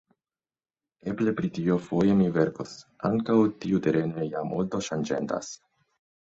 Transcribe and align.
Eble 1.11 1.33
pri 1.41 1.49
tio 1.57 1.75
foje 1.87 2.15
mi 2.21 2.29
verkos; 2.37 2.71
ankaŭ 3.11 3.37
tiuterene 3.67 4.27
ja 4.31 4.43
multo 4.55 4.83
ŝanĝendas. 4.89 5.53